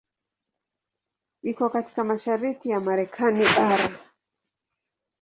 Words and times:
Iko 1.43 1.69
katika 1.69 2.03
mashariki 2.03 2.69
ya 2.69 2.79
Marekani 2.79 3.43
bara. 3.45 3.99